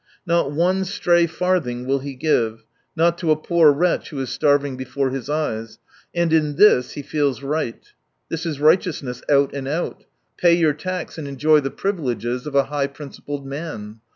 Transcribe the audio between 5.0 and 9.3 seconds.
his eyes. And in this he feels right. This is righteousness